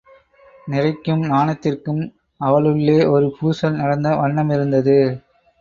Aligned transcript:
நிறைக்கும் 0.67 1.21
நாணத்திற்கும் 1.23 2.01
அவளுள்ளே 2.41 2.97
ஒரு 3.05 3.37
பூசல் 3.39 3.75
நடந்த 3.75 4.09
வண்ணமிருந்தது. 4.15 4.99